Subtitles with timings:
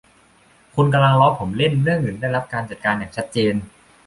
[0.75, 3.53] คุณกำลังล้อผมเล่น เรื่องอื่นได้รับการจัดการอย่างชัดเจน